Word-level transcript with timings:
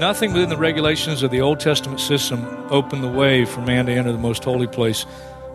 Nothing 0.00 0.32
within 0.32 0.48
the 0.48 0.56
regulations 0.56 1.22
of 1.22 1.30
the 1.30 1.42
Old 1.42 1.60
Testament 1.60 2.00
system 2.00 2.42
opened 2.70 3.04
the 3.04 3.08
way 3.08 3.44
for 3.44 3.60
man 3.60 3.84
to 3.84 3.92
enter 3.92 4.12
the 4.12 4.16
most 4.16 4.42
holy 4.42 4.66
place, 4.66 5.04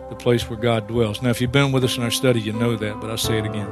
the 0.08 0.14
place 0.14 0.48
where 0.48 0.56
God 0.56 0.86
dwells. 0.86 1.20
Now, 1.20 1.30
if 1.30 1.40
you've 1.40 1.50
been 1.50 1.72
with 1.72 1.82
us 1.82 1.96
in 1.96 2.04
our 2.04 2.12
study, 2.12 2.40
you 2.40 2.52
know 2.52 2.76
that, 2.76 3.00
but 3.00 3.10
I'll 3.10 3.18
say 3.18 3.38
it 3.38 3.44
again. 3.44 3.68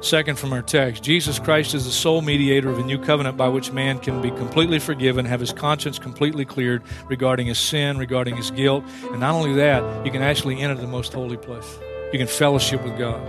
Second, 0.00 0.38
from 0.38 0.52
our 0.52 0.62
text, 0.62 1.02
Jesus 1.02 1.40
Christ 1.40 1.74
is 1.74 1.84
the 1.84 1.90
sole 1.90 2.22
mediator 2.22 2.70
of 2.70 2.78
a 2.78 2.84
new 2.84 2.96
covenant 2.96 3.36
by 3.36 3.48
which 3.48 3.72
man 3.72 3.98
can 3.98 4.22
be 4.22 4.30
completely 4.30 4.78
forgiven, 4.78 5.24
have 5.24 5.40
his 5.40 5.52
conscience 5.52 5.98
completely 5.98 6.44
cleared 6.44 6.84
regarding 7.08 7.48
his 7.48 7.58
sin, 7.58 7.98
regarding 7.98 8.36
his 8.36 8.52
guilt. 8.52 8.84
And 9.10 9.18
not 9.18 9.34
only 9.34 9.54
that, 9.54 10.06
you 10.06 10.12
can 10.12 10.22
actually 10.22 10.60
enter 10.60 10.76
the 10.76 10.86
most 10.86 11.12
holy 11.12 11.38
place. 11.38 11.76
You 12.12 12.20
can 12.20 12.28
fellowship 12.28 12.84
with 12.84 12.96
God. 12.96 13.20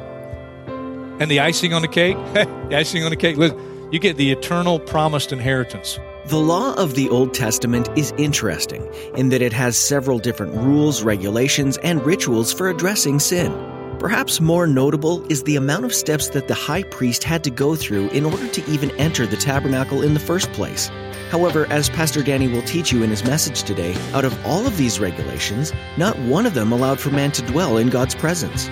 And 1.19 1.31
the 1.31 1.39
icing 1.39 1.73
on 1.73 1.81
the 1.81 1.87
cake, 1.87 2.15
the 2.33 2.75
icing 2.75 3.03
on 3.03 3.09
the 3.09 3.15
cake, 3.15 3.37
listen, 3.37 3.89
you 3.91 3.97
get 3.97 4.17
the 4.17 4.31
eternal 4.31 4.77
promised 4.79 5.33
inheritance. 5.33 5.97
The 6.27 6.37
law 6.37 6.73
of 6.73 6.95
the 6.95 7.07
Old 7.07 7.33
Testament 7.33 7.87
is 7.95 8.13
interesting 8.17 8.85
in 9.15 9.29
that 9.29 9.41
it 9.41 9.53
has 9.53 9.77
several 9.77 10.19
different 10.19 10.53
rules, 10.55 11.01
regulations, 11.01 11.77
and 11.77 12.05
rituals 12.05 12.51
for 12.51 12.67
addressing 12.67 13.19
sin. 13.19 13.53
Perhaps 13.97 14.41
more 14.41 14.67
notable 14.67 15.25
is 15.31 15.43
the 15.43 15.55
amount 15.55 15.85
of 15.85 15.95
steps 15.95 16.31
that 16.31 16.49
the 16.49 16.53
high 16.53 16.83
priest 16.83 17.23
had 17.23 17.45
to 17.45 17.49
go 17.49 17.77
through 17.77 18.09
in 18.09 18.25
order 18.25 18.45
to 18.45 18.69
even 18.69 18.91
enter 18.97 19.25
the 19.25 19.37
tabernacle 19.37 20.01
in 20.01 20.13
the 20.13 20.19
first 20.19 20.51
place. 20.51 20.89
However, 21.29 21.65
as 21.67 21.89
Pastor 21.91 22.21
Danny 22.21 22.49
will 22.49 22.61
teach 22.63 22.91
you 22.91 23.03
in 23.03 23.09
his 23.09 23.23
message 23.23 23.63
today, 23.63 23.95
out 24.11 24.25
of 24.25 24.37
all 24.45 24.67
of 24.67 24.75
these 24.75 24.99
regulations, 24.99 25.71
not 25.95 26.19
one 26.19 26.45
of 26.45 26.55
them 26.55 26.73
allowed 26.73 26.99
for 26.99 27.09
man 27.09 27.31
to 27.31 27.41
dwell 27.43 27.77
in 27.77 27.87
God's 27.87 28.15
presence. 28.15 28.67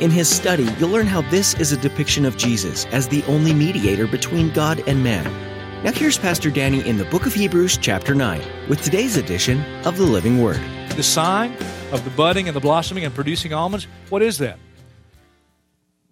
In 0.00 0.10
his 0.10 0.28
study, 0.28 0.66
you'll 0.80 0.90
learn 0.90 1.06
how 1.06 1.22
this 1.30 1.54
is 1.60 1.70
a 1.70 1.76
depiction 1.76 2.24
of 2.24 2.36
Jesus 2.36 2.86
as 2.86 3.06
the 3.06 3.22
only 3.26 3.54
mediator 3.54 4.08
between 4.08 4.50
God 4.50 4.82
and 4.88 5.04
man. 5.04 5.47
Now, 5.84 5.92
here's 5.92 6.18
Pastor 6.18 6.50
Danny 6.50 6.84
in 6.88 6.98
the 6.98 7.04
book 7.04 7.24
of 7.24 7.32
Hebrews, 7.32 7.78
chapter 7.78 8.12
9, 8.12 8.42
with 8.68 8.82
today's 8.82 9.16
edition 9.16 9.62
of 9.86 9.96
the 9.96 10.02
Living 10.02 10.42
Word. 10.42 10.60
The 10.96 11.04
sign 11.04 11.52
of 11.92 12.02
the 12.02 12.10
budding 12.10 12.48
and 12.48 12.56
the 12.56 12.60
blossoming 12.60 13.04
and 13.04 13.14
producing 13.14 13.52
almonds, 13.52 13.86
what 14.08 14.20
is 14.20 14.38
that? 14.38 14.58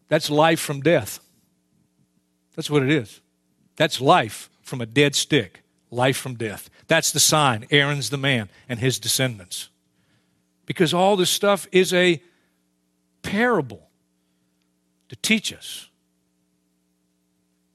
That's 0.07 0.31
life 0.31 0.61
from 0.61 0.83
death. 0.83 1.19
That's 2.55 2.71
what 2.71 2.85
it 2.85 2.91
is. 2.91 3.21
That's 3.75 4.01
life 4.01 4.51
from 4.63 4.81
a 4.81 4.87
dead 4.87 5.17
stick, 5.17 5.65
life 5.91 6.17
from 6.17 6.37
death. 6.37 6.71
That's 6.87 7.11
the 7.11 7.19
sign. 7.19 7.67
Aaron's 7.73 8.11
the 8.11 8.17
man 8.17 8.49
and 8.69 8.79
his 8.79 9.01
descendants. 9.01 9.69
Because 10.65 10.95
all 10.95 11.17
this 11.17 11.29
stuff 11.29 11.67
is 11.73 11.93
a 11.93 12.23
parable 13.23 13.89
to 15.09 15.17
teach 15.17 15.53
us. 15.53 15.86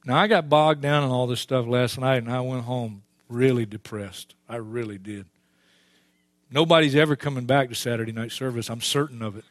Now, 0.05 0.17
I 0.17 0.27
got 0.27 0.49
bogged 0.49 0.81
down 0.81 1.03
in 1.03 1.09
all 1.09 1.27
this 1.27 1.41
stuff 1.41 1.67
last 1.67 1.99
night 1.99 2.23
and 2.23 2.31
I 2.31 2.41
went 2.41 2.63
home 2.63 3.03
really 3.29 3.65
depressed. 3.65 4.35
I 4.49 4.57
really 4.57 4.97
did. 4.97 5.25
Nobody's 6.49 6.95
ever 6.95 7.15
coming 7.15 7.45
back 7.45 7.69
to 7.69 7.75
Saturday 7.75 8.11
night 8.11 8.31
service. 8.31 8.69
I'm 8.69 8.81
certain 8.81 9.21
of 9.21 9.37
it. 9.37 9.45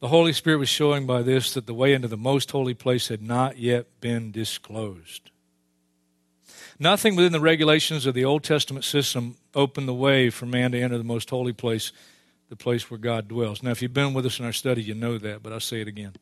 The 0.00 0.08
Holy 0.08 0.32
Spirit 0.32 0.58
was 0.58 0.68
showing 0.68 1.06
by 1.06 1.22
this 1.22 1.54
that 1.54 1.66
the 1.66 1.74
way 1.74 1.92
into 1.92 2.06
the 2.06 2.16
most 2.16 2.50
holy 2.50 2.74
place 2.74 3.08
had 3.08 3.22
not 3.22 3.58
yet 3.58 3.86
been 4.00 4.30
disclosed. 4.30 5.30
Nothing 6.78 7.16
within 7.16 7.32
the 7.32 7.40
regulations 7.40 8.04
of 8.04 8.14
the 8.14 8.24
Old 8.24 8.44
Testament 8.44 8.84
system 8.84 9.36
opened 9.54 9.88
the 9.88 9.94
way 9.94 10.28
for 10.28 10.44
man 10.44 10.72
to 10.72 10.80
enter 10.80 10.98
the 10.98 11.04
most 11.04 11.30
holy 11.30 11.54
place, 11.54 11.92
the 12.48 12.56
place 12.56 12.90
where 12.90 12.98
God 12.98 13.28
dwells. 13.28 13.62
Now, 13.62 13.70
if 13.70 13.82
you've 13.82 13.94
been 13.94 14.14
with 14.14 14.26
us 14.26 14.38
in 14.38 14.44
our 14.44 14.52
study, 14.52 14.82
you 14.82 14.94
know 14.94 15.18
that, 15.18 15.42
but 15.42 15.52
I'll 15.52 15.60
say 15.60 15.80
it 15.80 15.88
again. 15.88 16.12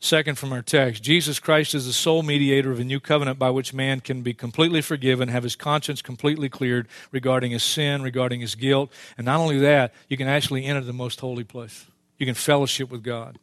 Second, 0.00 0.36
from 0.36 0.52
our 0.52 0.62
text, 0.62 1.00
Jesus 1.00 1.38
Christ 1.38 1.76
is 1.76 1.86
the 1.86 1.92
sole 1.92 2.24
mediator 2.24 2.72
of 2.72 2.80
a 2.80 2.84
new 2.84 2.98
covenant 2.98 3.38
by 3.38 3.50
which 3.50 3.72
man 3.72 4.00
can 4.00 4.22
be 4.22 4.34
completely 4.34 4.82
forgiven, 4.82 5.28
have 5.28 5.44
his 5.44 5.54
conscience 5.54 6.02
completely 6.02 6.48
cleared 6.48 6.88
regarding 7.12 7.52
his 7.52 7.62
sin, 7.62 8.02
regarding 8.02 8.40
his 8.40 8.56
guilt. 8.56 8.92
And 9.16 9.24
not 9.24 9.38
only 9.38 9.60
that, 9.60 9.94
you 10.08 10.16
can 10.16 10.26
actually 10.26 10.64
enter 10.64 10.80
the 10.80 10.92
most 10.92 11.20
holy 11.20 11.44
place. 11.44 11.86
You 12.18 12.26
can 12.26 12.34
fellowship 12.34 12.90
with 12.90 13.04
God. 13.04 13.38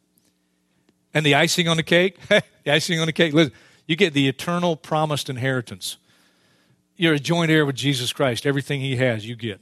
And 1.14 1.26
the 1.26 1.36
icing 1.36 1.70
on 1.70 1.78
the 1.78 1.84
cake, 1.84 2.20
the 2.28 2.44
icing 2.68 3.00
on 3.00 3.06
the 3.06 3.14
cake, 3.14 3.34
listen, 3.34 3.54
you 3.88 3.96
get 3.96 4.14
the 4.14 4.28
eternal 4.28 4.76
promised 4.76 5.30
inheritance. 5.30 5.96
You're 6.98 7.14
a 7.14 7.20
joint 7.20 7.50
heir 7.50 7.66
with 7.66 7.78
Jesus 7.78 8.12
Christ. 8.12 8.46
Everything 8.46 8.82
he 8.82 8.98
has, 8.98 9.26
you 9.26 9.38
get. 9.38 9.62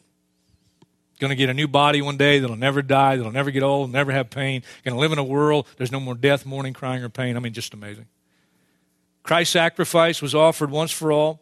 Going 1.19 1.29
to 1.29 1.35
get 1.35 1.49
a 1.49 1.53
new 1.53 1.67
body 1.67 2.01
one 2.01 2.17
day 2.17 2.39
that'll 2.39 2.55
never 2.55 2.81
die, 2.81 3.15
that'll 3.15 3.31
never 3.31 3.49
get 3.49 3.63
old, 3.63 3.91
never 3.91 4.11
have 4.11 4.29
pain. 4.29 4.61
Going 4.83 4.95
to 4.95 4.99
live 4.99 5.11
in 5.11 5.17
a 5.17 5.23
world 5.23 5.67
there's 5.77 5.91
no 5.91 5.99
more 5.99 6.13
death, 6.13 6.45
mourning, 6.45 6.73
crying, 6.73 7.03
or 7.03 7.09
pain. 7.09 7.35
I 7.35 7.39
mean, 7.39 7.53
just 7.53 7.73
amazing. 7.73 8.05
Christ's 9.23 9.53
sacrifice 9.53 10.21
was 10.21 10.35
offered 10.35 10.69
once 10.69 10.91
for 10.91 11.11
all, 11.11 11.41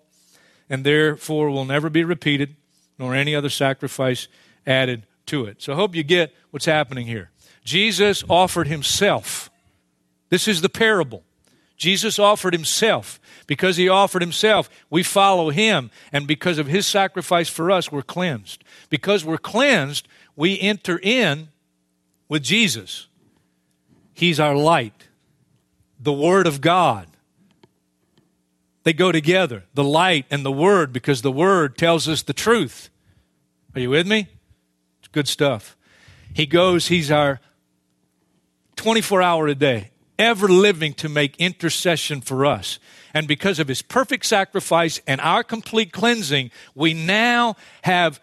and 0.70 0.84
therefore 0.84 1.50
will 1.50 1.66
never 1.66 1.90
be 1.90 2.04
repeated, 2.04 2.56
nor 2.98 3.14
any 3.14 3.36
other 3.36 3.50
sacrifice 3.50 4.28
added 4.66 5.06
to 5.28 5.46
it. 5.46 5.62
So 5.62 5.74
I 5.74 5.76
hope 5.76 5.94
you 5.94 6.04
get 6.04 6.34
what's 6.52 6.66
happening 6.66 7.06
here. 7.06 7.32
Jesus 7.66 8.24
offered 8.30 8.68
himself. 8.68 9.50
This 10.30 10.48
is 10.48 10.62
the 10.62 10.70
parable. 10.70 11.24
Jesus 11.78 12.20
offered 12.20 12.54
himself. 12.54 13.20
Because 13.48 13.78
he 13.78 13.88
offered 13.88 14.22
himself, 14.22 14.70
we 14.90 15.04
follow 15.04 15.50
him. 15.50 15.92
And 16.12 16.28
because 16.28 16.58
of 16.58 16.68
his 16.68 16.88
sacrifice 16.88 17.48
for 17.50 17.70
us, 17.70 17.92
we're 17.92 18.02
cleansed. 18.02 18.64
Because 18.90 19.24
we're 19.24 19.38
cleansed, 19.38 20.08
we 20.36 20.60
enter 20.60 21.00
in 21.02 21.50
with 22.28 22.44
Jesus. 22.44 23.08
He's 24.14 24.40
our 24.40 24.56
light, 24.56 25.08
the 26.00 26.14
Word 26.14 26.48
of 26.48 26.62
God. 26.62 27.08
They 28.84 28.94
go 28.94 29.12
together, 29.12 29.64
the 29.74 29.84
light 29.84 30.26
and 30.32 30.46
the 30.46 30.52
Word, 30.52 30.94
because 30.94 31.22
the 31.22 31.32
Word 31.32 31.78
tells 31.78 32.08
us 32.08 32.22
the 32.22 32.34
truth. 32.34 32.90
Are 33.76 33.82
you 33.82 33.90
with 33.90 34.08
me? 34.08 34.28
It's 35.00 35.08
good 35.10 35.28
stuff. 35.28 35.76
He 36.34 36.46
goes, 36.46 36.88
He's 36.88 37.12
our 37.12 37.40
24 38.76 39.22
hour 39.22 39.48
a 39.48 39.56
day, 39.56 39.92
ever 40.18 40.48
living 40.48 40.94
to 40.96 41.10
make 41.10 41.36
intercession 41.38 42.22
for 42.22 42.46
us. 42.46 42.80
And 43.14 43.28
because 43.28 43.60
of 43.60 43.68
his 43.68 43.82
perfect 43.82 44.26
sacrifice 44.26 45.02
and 45.08 45.22
our 45.22 45.44
complete 45.44 45.92
cleansing, 45.92 46.52
we 46.74 46.94
now 46.94 47.56
have 47.84 48.20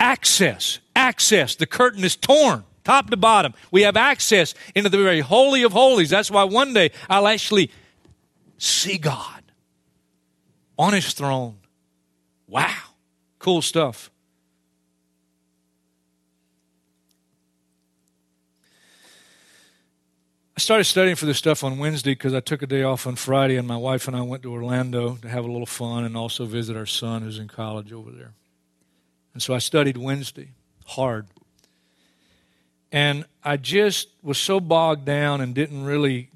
access. 0.00 0.80
Access. 0.96 1.54
The 1.54 1.66
curtain 1.66 2.04
is 2.04 2.16
torn. 2.16 2.64
Top 2.84 3.10
to 3.10 3.16
bottom. 3.16 3.54
We 3.70 3.82
have 3.82 3.96
access 3.96 4.54
into 4.74 4.88
the 4.88 4.98
very 4.98 5.20
holy 5.20 5.62
of 5.62 5.72
holies. 5.72 6.10
That's 6.10 6.30
why 6.30 6.44
one 6.44 6.74
day 6.74 6.90
I'll 7.08 7.28
actually 7.28 7.70
see 8.58 8.98
God 8.98 9.42
on 10.78 10.92
his 10.92 11.12
throne. 11.12 11.58
Wow. 12.48 12.74
Cool 13.38 13.62
stuff. 13.62 14.10
I 20.54 20.60
started 20.60 20.84
studying 20.84 21.16
for 21.16 21.24
this 21.24 21.38
stuff 21.38 21.64
on 21.64 21.78
Wednesday 21.78 22.12
because 22.12 22.34
I 22.34 22.40
took 22.40 22.60
a 22.60 22.66
day 22.66 22.82
off 22.82 23.06
on 23.06 23.16
Friday, 23.16 23.56
and 23.56 23.66
my 23.66 23.76
wife 23.76 24.06
and 24.06 24.14
I 24.14 24.20
went 24.20 24.42
to 24.42 24.52
Orlando 24.52 25.16
to 25.16 25.28
have 25.28 25.46
a 25.46 25.50
little 25.50 25.66
fun 25.66 26.04
and 26.04 26.14
also 26.14 26.44
visit 26.44 26.76
our 26.76 26.84
son 26.84 27.22
who's 27.22 27.38
in 27.38 27.48
college 27.48 27.90
over 27.90 28.10
there. 28.10 28.32
And 29.32 29.42
so 29.42 29.54
I 29.54 29.58
studied 29.58 29.96
Wednesday 29.96 30.50
hard. 30.84 31.26
And 32.90 33.24
I 33.42 33.56
just 33.56 34.08
was 34.22 34.36
so 34.36 34.60
bogged 34.60 35.06
down 35.06 35.40
and 35.40 35.54
didn't 35.54 35.84
really 35.84 36.28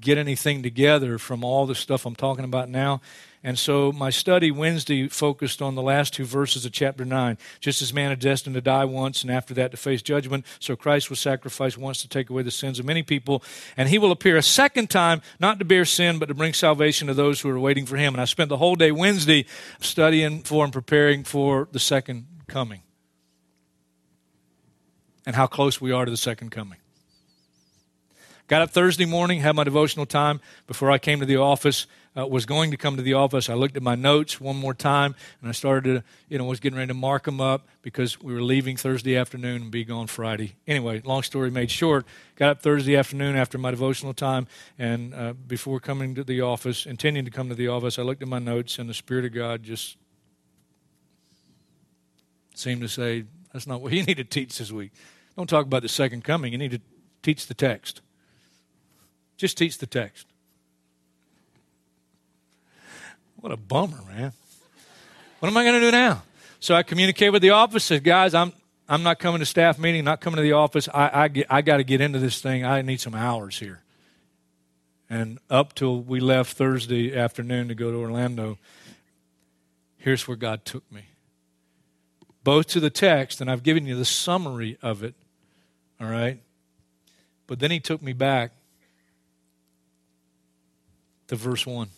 get 0.00 0.18
anything 0.18 0.64
together 0.64 1.16
from 1.18 1.44
all 1.44 1.64
the 1.64 1.76
stuff 1.76 2.04
I'm 2.04 2.16
talking 2.16 2.44
about 2.44 2.68
now. 2.68 3.00
And 3.44 3.58
so 3.58 3.90
my 3.90 4.10
study 4.10 4.52
Wednesday 4.52 5.08
focused 5.08 5.60
on 5.60 5.74
the 5.74 5.82
last 5.82 6.14
two 6.14 6.24
verses 6.24 6.64
of 6.64 6.70
chapter 6.70 7.04
9. 7.04 7.36
Just 7.58 7.82
as 7.82 7.92
man 7.92 8.12
is 8.12 8.18
destined 8.18 8.54
to 8.54 8.60
die 8.60 8.84
once 8.84 9.22
and 9.22 9.32
after 9.32 9.52
that 9.54 9.72
to 9.72 9.76
face 9.76 10.00
judgment, 10.00 10.46
so 10.60 10.76
Christ 10.76 11.10
was 11.10 11.18
sacrificed 11.18 11.76
once 11.76 12.02
to 12.02 12.08
take 12.08 12.30
away 12.30 12.42
the 12.42 12.52
sins 12.52 12.78
of 12.78 12.84
many 12.84 13.02
people. 13.02 13.42
And 13.76 13.88
he 13.88 13.98
will 13.98 14.12
appear 14.12 14.36
a 14.36 14.42
second 14.42 14.90
time, 14.90 15.22
not 15.40 15.58
to 15.58 15.64
bear 15.64 15.84
sin, 15.84 16.20
but 16.20 16.26
to 16.26 16.34
bring 16.34 16.52
salvation 16.52 17.08
to 17.08 17.14
those 17.14 17.40
who 17.40 17.50
are 17.50 17.58
waiting 17.58 17.84
for 17.84 17.96
him. 17.96 18.14
And 18.14 18.20
I 18.20 18.26
spent 18.26 18.48
the 18.48 18.58
whole 18.58 18.76
day 18.76 18.92
Wednesday 18.92 19.46
studying 19.80 20.42
for 20.42 20.62
and 20.62 20.72
preparing 20.72 21.24
for 21.24 21.68
the 21.72 21.80
second 21.80 22.26
coming 22.46 22.82
and 25.26 25.34
how 25.34 25.46
close 25.46 25.80
we 25.80 25.90
are 25.90 26.04
to 26.04 26.10
the 26.10 26.16
second 26.16 26.50
coming. 26.50 26.78
Got 28.52 28.60
up 28.60 28.70
Thursday 28.70 29.06
morning, 29.06 29.40
had 29.40 29.56
my 29.56 29.64
devotional 29.64 30.04
time 30.04 30.38
before 30.66 30.90
I 30.90 30.98
came 30.98 31.20
to 31.20 31.24
the 31.24 31.38
office. 31.38 31.86
Uh, 32.14 32.26
was 32.26 32.44
going 32.44 32.70
to 32.70 32.76
come 32.76 32.96
to 32.96 33.02
the 33.02 33.14
office. 33.14 33.48
I 33.48 33.54
looked 33.54 33.78
at 33.78 33.82
my 33.82 33.94
notes 33.94 34.38
one 34.38 34.56
more 34.56 34.74
time, 34.74 35.14
and 35.40 35.48
I 35.48 35.52
started 35.52 35.84
to, 35.84 36.04
you 36.28 36.36
know, 36.36 36.44
was 36.44 36.60
getting 36.60 36.76
ready 36.76 36.88
to 36.88 36.94
mark 36.94 37.24
them 37.24 37.40
up 37.40 37.66
because 37.80 38.20
we 38.20 38.34
were 38.34 38.42
leaving 38.42 38.76
Thursday 38.76 39.16
afternoon 39.16 39.62
and 39.62 39.70
be 39.70 39.86
gone 39.86 40.06
Friday. 40.06 40.56
Anyway, 40.66 41.00
long 41.02 41.22
story 41.22 41.50
made 41.50 41.70
short, 41.70 42.04
got 42.36 42.50
up 42.50 42.60
Thursday 42.60 42.94
afternoon 42.94 43.36
after 43.36 43.56
my 43.56 43.70
devotional 43.70 44.12
time, 44.12 44.46
and 44.78 45.14
uh, 45.14 45.32
before 45.32 45.80
coming 45.80 46.14
to 46.14 46.22
the 46.22 46.42
office, 46.42 46.84
intending 46.84 47.24
to 47.24 47.30
come 47.30 47.48
to 47.48 47.54
the 47.54 47.68
office, 47.68 47.98
I 47.98 48.02
looked 48.02 48.20
at 48.20 48.28
my 48.28 48.38
notes, 48.38 48.78
and 48.78 48.86
the 48.86 48.92
Spirit 48.92 49.24
of 49.24 49.32
God 49.32 49.62
just 49.62 49.96
seemed 52.54 52.82
to 52.82 52.88
say, 52.88 53.24
"That's 53.54 53.66
not 53.66 53.80
what 53.80 53.94
you 53.94 54.02
need 54.06 54.18
to 54.18 54.24
teach 54.24 54.58
this 54.58 54.70
week. 54.70 54.92
Don't 55.38 55.48
talk 55.48 55.64
about 55.64 55.80
the 55.80 55.88
second 55.88 56.22
coming. 56.22 56.52
You 56.52 56.58
need 56.58 56.72
to 56.72 56.80
teach 57.22 57.46
the 57.46 57.54
text." 57.54 58.02
Just 59.36 59.58
teach 59.58 59.78
the 59.78 59.86
text. 59.86 60.26
What 63.36 63.52
a 63.52 63.56
bummer, 63.56 64.00
man. 64.08 64.32
What 65.40 65.48
am 65.48 65.56
I 65.56 65.64
going 65.64 65.74
to 65.74 65.80
do 65.80 65.90
now? 65.90 66.22
So 66.60 66.76
I 66.76 66.84
communicate 66.84 67.32
with 67.32 67.42
the 67.42 67.50
office, 67.50 67.82
said, 67.82 68.04
guys, 68.04 68.34
I'm, 68.34 68.52
I'm 68.88 69.02
not 69.02 69.18
coming 69.18 69.40
to 69.40 69.46
staff 69.46 69.80
meeting, 69.80 70.04
not 70.04 70.20
coming 70.20 70.36
to 70.36 70.42
the 70.42 70.52
office. 70.52 70.88
I, 70.88 71.24
I, 71.24 71.44
I 71.50 71.62
got 71.62 71.78
to 71.78 71.84
get 71.84 72.00
into 72.00 72.20
this 72.20 72.40
thing. 72.40 72.64
I 72.64 72.82
need 72.82 73.00
some 73.00 73.16
hours 73.16 73.58
here. 73.58 73.82
And 75.10 75.40
up 75.50 75.74
till 75.74 76.00
we 76.00 76.20
left 76.20 76.56
Thursday 76.56 77.16
afternoon 77.16 77.66
to 77.66 77.74
go 77.74 77.90
to 77.90 77.96
Orlando, 77.96 78.58
here's 79.98 80.28
where 80.28 80.36
God 80.36 80.64
took 80.64 80.90
me. 80.92 81.06
Both 82.44 82.68
to 82.68 82.80
the 82.80 82.90
text, 82.90 83.40
and 83.40 83.50
I've 83.50 83.64
given 83.64 83.86
you 83.86 83.96
the 83.96 84.04
summary 84.04 84.78
of 84.82 85.02
it, 85.02 85.14
all 86.00 86.06
right? 86.06 86.40
But 87.48 87.58
then 87.58 87.72
he 87.72 87.80
took 87.80 88.00
me 88.00 88.12
back 88.12 88.52
to 91.28 91.36
verse 91.36 91.66
1. 91.66 91.88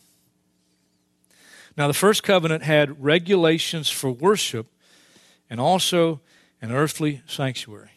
Now, 1.77 1.89
the 1.89 1.95
first 1.95 2.23
covenant 2.23 2.63
had 2.63 3.03
regulations 3.03 3.91
for 3.91 4.11
worship 4.11 4.67
and 5.51 5.61
also 5.61 6.21
an 6.63 6.71
earthly 6.71 7.23
sanctuary. 7.27 7.91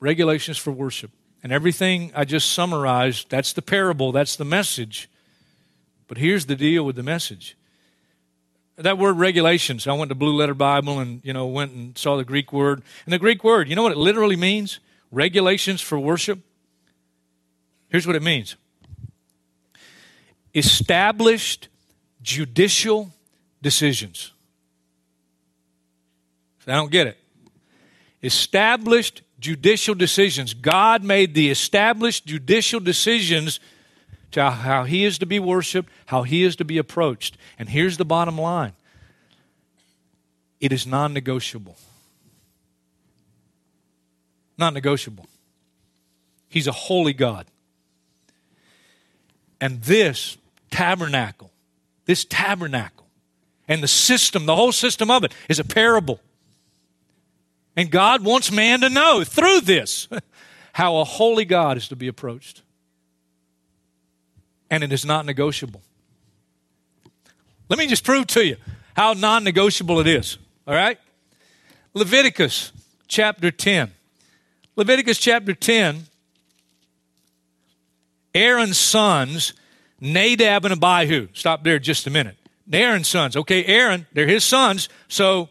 Regulations 0.00 0.58
for 0.58 0.72
worship. 0.72 1.10
And 1.42 1.52
everything 1.52 2.12
I 2.14 2.24
just 2.24 2.52
summarized, 2.52 3.30
that's 3.30 3.52
the 3.52 3.62
parable, 3.62 4.10
that's 4.10 4.36
the 4.36 4.44
message. 4.44 5.08
But 6.08 6.18
here's 6.18 6.46
the 6.46 6.56
deal 6.56 6.84
with 6.84 6.96
the 6.96 7.02
message. 7.02 7.56
That 8.76 8.98
word 8.98 9.18
regulations, 9.18 9.86
I 9.86 9.92
went 9.92 10.08
to 10.08 10.14
Blue 10.14 10.36
Letter 10.36 10.54
Bible 10.54 10.98
and, 10.98 11.20
you 11.24 11.32
know, 11.32 11.46
went 11.46 11.72
and 11.72 11.96
saw 11.98 12.16
the 12.16 12.24
Greek 12.24 12.52
word. 12.52 12.82
And 13.04 13.12
the 13.12 13.18
Greek 13.18 13.42
word, 13.42 13.68
you 13.68 13.76
know 13.76 13.82
what 13.82 13.92
it 13.92 13.98
literally 13.98 14.36
means? 14.36 14.80
Regulations 15.10 15.80
for 15.80 15.98
worship. 15.98 16.40
Here's 17.88 18.06
what 18.06 18.16
it 18.16 18.22
means 18.22 18.56
established 20.54 21.68
judicial 22.22 23.10
decisions. 23.62 24.32
I 26.66 26.72
don't 26.72 26.90
get 26.90 27.06
it. 27.06 27.18
Established 28.22 29.22
judicial 29.40 29.94
decisions. 29.94 30.54
God 30.54 31.02
made 31.02 31.34
the 31.34 31.50
established 31.50 32.26
judicial 32.26 32.80
decisions 32.80 33.60
to 34.32 34.50
how 34.50 34.84
He 34.84 35.04
is 35.04 35.18
to 35.18 35.26
be 35.26 35.38
worshiped, 35.38 35.90
how 36.06 36.24
He 36.24 36.42
is 36.42 36.56
to 36.56 36.64
be 36.64 36.78
approached. 36.78 37.38
And 37.58 37.68
here's 37.68 37.96
the 37.96 38.04
bottom 38.04 38.38
line 38.38 38.72
it 40.60 40.72
is 40.72 40.86
non 40.86 41.14
negotiable. 41.14 41.76
Non 44.58 44.74
negotiable. 44.74 45.26
He's 46.48 46.66
a 46.66 46.72
holy 46.72 47.12
God. 47.12 47.46
And 49.60 49.82
this 49.82 50.36
tabernacle, 50.70 51.50
this 52.04 52.24
tabernacle, 52.24 53.06
and 53.66 53.82
the 53.82 53.88
system, 53.88 54.46
the 54.46 54.56
whole 54.56 54.72
system 54.72 55.10
of 55.10 55.24
it, 55.24 55.34
is 55.48 55.58
a 55.58 55.64
parable. 55.64 56.20
And 57.76 57.90
God 57.90 58.24
wants 58.24 58.50
man 58.50 58.80
to 58.80 58.88
know 58.88 59.24
through 59.24 59.60
this 59.60 60.08
how 60.72 60.96
a 60.98 61.04
holy 61.04 61.44
God 61.44 61.76
is 61.76 61.88
to 61.88 61.96
be 61.96 62.08
approached. 62.08 62.62
And 64.70 64.82
it 64.82 64.92
is 64.92 65.04
not 65.04 65.26
negotiable. 65.26 65.82
Let 67.68 67.78
me 67.78 67.86
just 67.86 68.04
prove 68.04 68.26
to 68.28 68.44
you 68.44 68.56
how 68.96 69.12
non 69.12 69.44
negotiable 69.44 70.00
it 70.00 70.06
is. 70.06 70.38
All 70.66 70.74
right? 70.74 70.98
Leviticus 71.94 72.72
chapter 73.06 73.50
10. 73.50 73.92
Leviticus 74.76 75.18
chapter 75.18 75.54
10 75.54 76.07
Aaron's 78.38 78.78
sons, 78.78 79.52
Nadab 80.00 80.64
and 80.64 80.72
Abihu. 80.72 81.26
Stop 81.32 81.64
there 81.64 81.80
just 81.80 82.06
a 82.06 82.10
minute. 82.10 82.36
Aaron's 82.72 83.08
sons. 83.08 83.36
Okay, 83.36 83.64
Aaron, 83.64 84.06
they're 84.12 84.28
his 84.28 84.44
sons. 84.44 84.88
So 85.08 85.48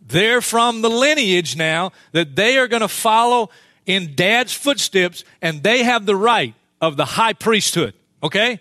they're 0.00 0.40
from 0.40 0.82
the 0.82 0.90
lineage 0.90 1.56
now 1.56 1.92
that 2.12 2.34
they 2.34 2.58
are 2.58 2.66
going 2.66 2.80
to 2.80 2.88
follow 2.88 3.50
in 3.84 4.16
dad's 4.16 4.52
footsteps 4.52 5.22
and 5.40 5.62
they 5.62 5.84
have 5.84 6.04
the 6.04 6.16
right 6.16 6.54
of 6.80 6.96
the 6.96 7.04
high 7.04 7.32
priesthood. 7.32 7.94
Okay? 8.22 8.60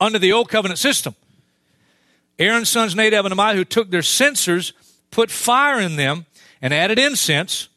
Under 0.00 0.20
the 0.20 0.32
old 0.32 0.48
covenant 0.48 0.78
system. 0.78 1.16
Aaron's 2.38 2.68
sons, 2.68 2.94
Nadab 2.94 3.24
and 3.24 3.38
Abihu, 3.38 3.64
took 3.64 3.90
their 3.90 4.02
censers, 4.02 4.72
put 5.10 5.32
fire 5.32 5.80
in 5.80 5.96
them, 5.96 6.26
and 6.62 6.72
added 6.72 7.00
incense. 7.00 7.68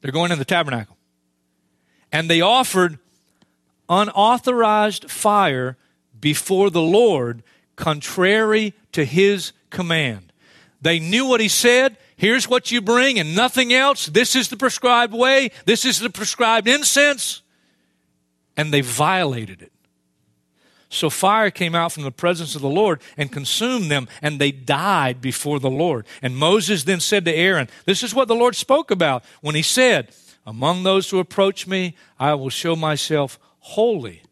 They're 0.00 0.12
going 0.12 0.32
in 0.32 0.38
the 0.38 0.46
tabernacle. 0.46 0.96
And 2.10 2.30
they 2.30 2.40
offered 2.40 2.98
unauthorized 3.88 5.10
fire 5.10 5.76
before 6.20 6.70
the 6.70 6.82
Lord, 6.82 7.42
contrary 7.76 8.74
to 8.92 9.04
his 9.04 9.52
command. 9.70 10.32
They 10.80 10.98
knew 10.98 11.26
what 11.26 11.40
he 11.40 11.48
said. 11.48 11.96
Here's 12.16 12.48
what 12.48 12.70
you 12.70 12.80
bring 12.80 13.18
and 13.18 13.34
nothing 13.34 13.72
else. 13.72 14.06
This 14.06 14.34
is 14.34 14.48
the 14.48 14.56
prescribed 14.56 15.14
way. 15.14 15.50
This 15.64 15.84
is 15.84 16.00
the 16.00 16.10
prescribed 16.10 16.68
incense. 16.68 17.42
And 18.56 18.72
they 18.72 18.80
violated 18.80 19.62
it. 19.62 19.72
So 20.90 21.10
fire 21.10 21.50
came 21.50 21.74
out 21.74 21.92
from 21.92 22.04
the 22.04 22.10
presence 22.10 22.54
of 22.54 22.62
the 22.62 22.68
Lord 22.68 23.00
and 23.16 23.30
consumed 23.30 23.90
them, 23.90 24.08
and 24.22 24.38
they 24.38 24.50
died 24.50 25.20
before 25.20 25.60
the 25.60 25.70
Lord. 25.70 26.06
And 26.22 26.36
Moses 26.36 26.84
then 26.84 27.00
said 27.00 27.24
to 27.26 27.34
Aaron, 27.34 27.68
This 27.84 28.02
is 28.02 28.14
what 28.14 28.26
the 28.26 28.34
Lord 28.34 28.56
spoke 28.56 28.90
about 28.90 29.22
when 29.42 29.54
he 29.54 29.62
said, 29.62 30.14
Among 30.46 30.82
those 30.82 31.10
who 31.10 31.18
approach 31.18 31.66
me, 31.66 31.94
I 32.18 32.32
will 32.34 32.48
show 32.48 32.74
myself 32.74 33.38
holy 33.68 34.22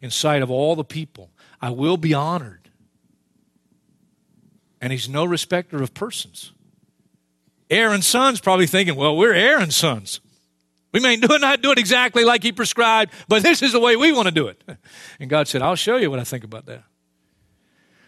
in 0.00 0.10
sight 0.10 0.42
of 0.42 0.50
all 0.50 0.76
the 0.76 0.84
people. 0.84 1.30
I 1.60 1.70
will 1.70 1.96
be 1.96 2.12
honored. 2.12 2.70
And 4.80 4.92
he's 4.92 5.08
no 5.08 5.24
respecter 5.24 5.82
of 5.82 5.94
persons. 5.94 6.52
Aaron's 7.70 8.06
sons 8.06 8.40
probably 8.40 8.66
thinking, 8.66 8.96
well, 8.96 9.16
we're 9.16 9.32
Aaron's 9.32 9.76
sons. 9.76 10.20
We 10.92 11.00
may 11.00 11.16
not 11.16 11.62
do 11.62 11.72
it 11.72 11.78
exactly 11.78 12.22
like 12.22 12.42
he 12.42 12.52
prescribed, 12.52 13.12
but 13.26 13.42
this 13.42 13.62
is 13.62 13.72
the 13.72 13.80
way 13.80 13.96
we 13.96 14.12
want 14.12 14.28
to 14.28 14.34
do 14.34 14.46
it. 14.48 14.62
And 15.18 15.30
God 15.30 15.48
said, 15.48 15.62
I'll 15.62 15.74
show 15.74 15.96
you 15.96 16.10
what 16.10 16.20
I 16.20 16.24
think 16.24 16.44
about 16.44 16.66
that. 16.66 16.84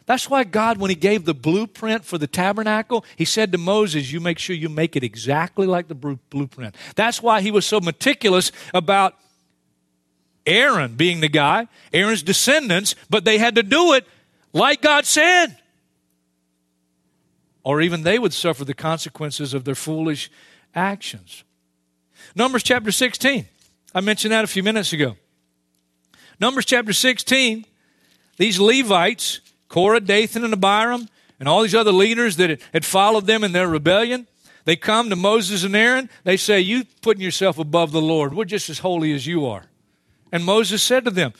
That's 0.06 0.30
why 0.30 0.44
God, 0.44 0.78
when 0.78 0.88
He 0.88 0.94
gave 0.94 1.24
the 1.24 1.34
blueprint 1.34 2.04
for 2.04 2.16
the 2.16 2.28
tabernacle, 2.28 3.04
He 3.16 3.24
said 3.24 3.52
to 3.52 3.58
Moses, 3.58 4.12
You 4.12 4.20
make 4.20 4.38
sure 4.38 4.54
you 4.54 4.68
make 4.68 4.96
it 4.96 5.02
exactly 5.02 5.66
like 5.66 5.88
the 5.88 5.94
blueprint. 5.94 6.76
That's 6.94 7.22
why 7.22 7.40
He 7.40 7.50
was 7.50 7.66
so 7.66 7.80
meticulous 7.80 8.52
about 8.72 9.16
Aaron 10.46 10.94
being 10.94 11.20
the 11.20 11.28
guy, 11.28 11.68
Aaron's 11.92 12.22
descendants, 12.22 12.94
but 13.10 13.24
they 13.24 13.38
had 13.38 13.56
to 13.56 13.62
do 13.62 13.92
it 13.94 14.06
like 14.52 14.80
God 14.82 15.04
said. 15.04 15.56
Or 17.64 17.80
even 17.80 18.02
they 18.02 18.18
would 18.18 18.32
suffer 18.32 18.64
the 18.64 18.74
consequences 18.74 19.52
of 19.52 19.64
their 19.64 19.74
foolish 19.74 20.30
actions. 20.74 21.42
Numbers 22.34 22.62
chapter 22.62 22.92
16. 22.92 23.46
I 23.94 24.00
mentioned 24.00 24.32
that 24.32 24.44
a 24.44 24.46
few 24.46 24.62
minutes 24.62 24.92
ago. 24.92 25.16
Numbers 26.38 26.66
chapter 26.66 26.92
16, 26.92 27.64
these 28.36 28.60
Levites, 28.60 29.40
Korah, 29.68 30.00
Dathan, 30.00 30.44
and 30.44 30.52
Abiram, 30.52 31.08
and 31.40 31.48
all 31.48 31.62
these 31.62 31.74
other 31.74 31.92
leaders 31.92 32.36
that 32.36 32.60
had 32.72 32.84
followed 32.84 33.26
them 33.26 33.42
in 33.42 33.52
their 33.52 33.68
rebellion, 33.68 34.26
they 34.64 34.76
come 34.76 35.10
to 35.10 35.16
Moses 35.16 35.64
and 35.64 35.74
Aaron. 35.74 36.10
They 36.24 36.36
say, 36.36 36.60
You 36.60 36.84
putting 37.00 37.22
yourself 37.22 37.58
above 37.58 37.92
the 37.92 38.02
Lord. 38.02 38.34
We're 38.34 38.44
just 38.44 38.68
as 38.68 38.80
holy 38.80 39.12
as 39.12 39.26
you 39.26 39.46
are. 39.46 39.64
And 40.36 40.44
Moses 40.44 40.82
said 40.82 41.06
to 41.06 41.10
them, 41.10 41.32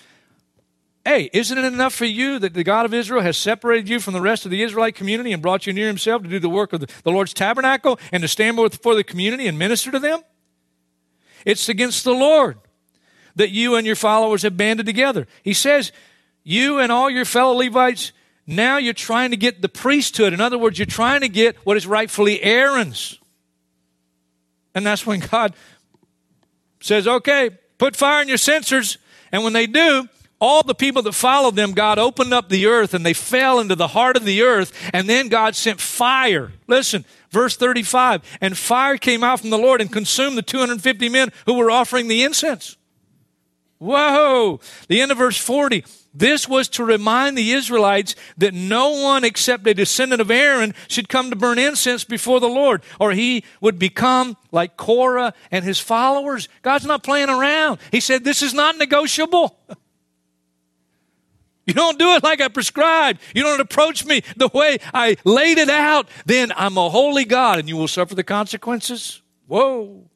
Hey, 1.04 1.28
isn't 1.34 1.58
it 1.58 1.66
enough 1.66 1.92
for 1.92 2.06
you 2.06 2.38
that 2.38 2.54
the 2.54 2.64
God 2.64 2.86
of 2.86 2.94
Israel 2.94 3.20
has 3.20 3.36
separated 3.36 3.90
you 3.90 4.00
from 4.00 4.14
the 4.14 4.22
rest 4.22 4.46
of 4.46 4.50
the 4.50 4.62
Israelite 4.62 4.94
community 4.94 5.34
and 5.34 5.42
brought 5.42 5.66
you 5.66 5.74
near 5.74 5.86
himself 5.86 6.22
to 6.22 6.28
do 6.30 6.38
the 6.38 6.48
work 6.48 6.72
of 6.72 6.80
the, 6.80 7.10
Lord's 7.10 7.34
tabernacle 7.34 8.00
and 8.10 8.22
to 8.22 8.28
stand 8.28 8.56
before 8.56 8.94
the 8.94 9.04
community 9.04 9.46
and 9.48 9.58
minister 9.58 9.90
to 9.90 9.98
them? 9.98 10.20
It's 11.44 11.68
against 11.68 12.04
the 12.04 12.14
Lord 12.14 12.56
that 13.34 13.50
you 13.50 13.74
and 13.74 13.86
your 13.86 13.96
followers 13.96 14.44
have 14.44 14.56
banded 14.56 14.86
together. 14.86 15.26
He 15.42 15.52
says, 15.52 15.92
You 16.42 16.78
and 16.78 16.90
all 16.90 17.10
your 17.10 17.26
fellow 17.26 17.52
Levites, 17.52 18.12
now 18.46 18.78
you're 18.78 18.94
trying 18.94 19.30
to 19.30 19.36
get 19.36 19.60
the 19.60 19.68
priesthood. 19.68 20.32
In 20.32 20.40
other 20.40 20.56
words, 20.56 20.78
you're 20.78 20.86
trying 20.86 21.20
to 21.20 21.28
get 21.28 21.54
what 21.66 21.76
is 21.76 21.86
rightfully 21.86 22.42
Aaron's. 22.42 23.20
And 24.74 24.86
that's 24.86 25.04
when 25.04 25.20
God 25.20 25.52
says, 26.80 27.06
okay, 27.06 27.50
put 27.78 27.96
fire 27.96 28.22
in 28.22 28.28
your 28.28 28.38
censers. 28.38 28.98
And 29.32 29.44
when 29.44 29.52
they 29.52 29.66
do, 29.66 30.08
all 30.38 30.62
the 30.62 30.74
people 30.74 31.02
that 31.02 31.12
followed 31.12 31.56
them, 31.56 31.72
God 31.72 31.98
opened 31.98 32.34
up 32.34 32.48
the 32.48 32.66
earth 32.66 32.94
and 32.94 33.04
they 33.04 33.14
fell 33.14 33.58
into 33.58 33.74
the 33.74 33.88
heart 33.88 34.16
of 34.16 34.24
the 34.24 34.42
earth. 34.42 34.72
And 34.92 35.08
then 35.08 35.28
God 35.28 35.56
sent 35.56 35.80
fire. 35.80 36.52
Listen, 36.66 37.04
verse 37.30 37.56
35. 37.56 38.22
And 38.40 38.56
fire 38.56 38.98
came 38.98 39.24
out 39.24 39.40
from 39.40 39.50
the 39.50 39.58
Lord 39.58 39.80
and 39.80 39.90
consumed 39.90 40.36
the 40.36 40.42
250 40.42 41.08
men 41.08 41.32
who 41.46 41.54
were 41.54 41.70
offering 41.70 42.08
the 42.08 42.22
incense. 42.22 42.76
Whoa! 43.78 44.60
The 44.88 45.00
end 45.00 45.12
of 45.12 45.18
verse 45.18 45.36
40. 45.36 45.84
This 46.14 46.48
was 46.48 46.68
to 46.70 46.84
remind 46.84 47.36
the 47.36 47.52
Israelites 47.52 48.14
that 48.38 48.54
no 48.54 48.90
one 49.02 49.22
except 49.22 49.66
a 49.66 49.74
descendant 49.74 50.22
of 50.22 50.30
Aaron 50.30 50.74
should 50.88 51.10
come 51.10 51.28
to 51.28 51.36
burn 51.36 51.58
incense 51.58 52.04
before 52.04 52.40
the 52.40 52.48
Lord, 52.48 52.82
or 52.98 53.12
he 53.12 53.44
would 53.60 53.78
become 53.78 54.38
like 54.50 54.78
Korah 54.78 55.34
and 55.50 55.62
his 55.62 55.78
followers. 55.78 56.48
God's 56.62 56.86
not 56.86 57.02
playing 57.02 57.28
around. 57.28 57.78
He 57.92 58.00
said, 58.00 58.24
This 58.24 58.42
is 58.42 58.54
not 58.54 58.78
negotiable. 58.78 59.58
You 61.66 61.74
don't 61.74 61.98
do 61.98 62.12
it 62.12 62.22
like 62.22 62.40
I 62.40 62.46
prescribed. 62.46 63.20
You 63.34 63.42
don't 63.42 63.60
approach 63.60 64.04
me 64.04 64.22
the 64.36 64.46
way 64.54 64.78
I 64.94 65.16
laid 65.24 65.58
it 65.58 65.68
out. 65.68 66.08
Then 66.24 66.52
I'm 66.56 66.78
a 66.78 66.88
holy 66.88 67.24
God 67.24 67.58
and 67.58 67.68
you 67.68 67.76
will 67.76 67.88
suffer 67.88 68.14
the 68.14 68.22
consequences. 68.22 69.20
Whoa. 69.48 70.08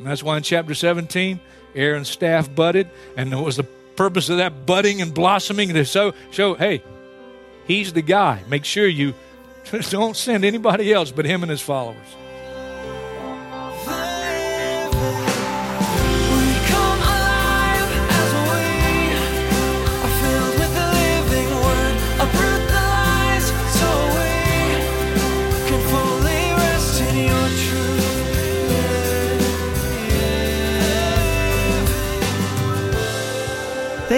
And 0.00 0.08
that's 0.08 0.22
why 0.22 0.38
in 0.38 0.42
chapter 0.42 0.74
17, 0.74 1.38
Aaron's 1.74 2.08
staff 2.08 2.52
budded, 2.54 2.88
and 3.18 3.30
it 3.34 3.36
was 3.36 3.56
the 3.56 3.64
purpose 3.96 4.30
of 4.30 4.38
that 4.38 4.64
budding 4.64 5.02
and 5.02 5.12
blossoming 5.12 5.74
to 5.74 5.84
show, 5.84 6.14
show 6.30 6.54
hey, 6.54 6.82
he's 7.66 7.92
the 7.92 8.00
guy. 8.00 8.42
Make 8.48 8.64
sure 8.64 8.86
you 8.86 9.12
don't 9.90 10.16
send 10.16 10.46
anybody 10.46 10.90
else 10.90 11.10
but 11.10 11.26
him 11.26 11.42
and 11.42 11.50
his 11.50 11.60
followers. 11.60 11.98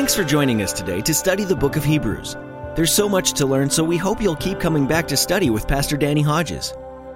Thanks 0.03 0.17
for 0.17 0.25
joining 0.25 0.63
us 0.63 0.73
today 0.73 1.01
to 1.03 1.15
study 1.15 1.45
the 1.45 1.55
book 1.55 1.77
of 1.77 1.85
Hebrews. 1.85 2.35
There's 2.75 2.93
so 2.93 3.09
much 3.09 3.35
to 3.35 3.47
learn, 3.47 3.71
so 3.71 3.85
we 3.85 3.97
hope 3.97 4.21
you'll 4.21 4.35
keep 4.35 4.59
coming 4.59 4.85
back 4.85 5.07
to 5.07 5.17
study 5.17 5.49
with 5.49 5.69
Pastor 5.69 5.97
Danny 5.97 6.23
Hodges. 6.23 6.75